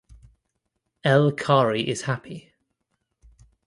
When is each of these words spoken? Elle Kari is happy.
Elle 1.03 1.31
Kari 1.35 1.87
is 1.87 2.01
happy. 2.01 2.51